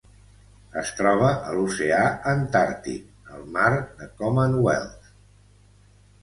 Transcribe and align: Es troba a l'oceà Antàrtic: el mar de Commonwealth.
Es 0.81 0.93
troba 1.01 1.27
a 1.49 1.51
l'oceà 1.57 1.99
Antàrtic: 2.31 3.05
el 3.35 3.45
mar 3.59 3.69
de 4.01 4.09
Commonwealth. 4.23 5.13